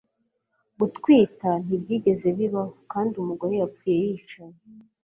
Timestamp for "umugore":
3.21-3.53